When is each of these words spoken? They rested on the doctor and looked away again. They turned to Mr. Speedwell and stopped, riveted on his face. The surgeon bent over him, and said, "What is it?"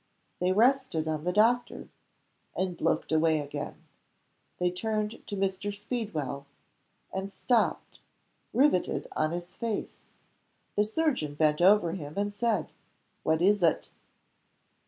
They 0.39 0.51
rested 0.51 1.07
on 1.07 1.25
the 1.25 1.31
doctor 1.31 1.87
and 2.55 2.81
looked 2.81 3.11
away 3.11 3.37
again. 3.39 3.83
They 4.57 4.71
turned 4.71 5.21
to 5.27 5.35
Mr. 5.37 5.71
Speedwell 5.71 6.47
and 7.13 7.31
stopped, 7.31 7.99
riveted 8.51 9.07
on 9.11 9.29
his 9.29 9.55
face. 9.55 10.01
The 10.75 10.85
surgeon 10.85 11.35
bent 11.35 11.61
over 11.61 11.91
him, 11.91 12.15
and 12.17 12.33
said, 12.33 12.71
"What 13.21 13.43
is 13.43 13.61
it?" 13.61 13.91